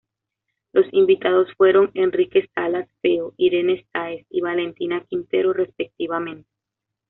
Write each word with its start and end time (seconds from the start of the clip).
Los 0.73 0.87
invitados 0.93 1.47
fueron 1.57 1.91
Henrique 1.93 2.49
Salas 2.55 2.89
Feo, 3.03 3.35
Irene 3.37 3.85
Sáez 3.93 4.25
y 4.31 4.41
Valentina 4.41 5.05
Quintero, 5.07 5.53
respectivamente. 5.53 6.49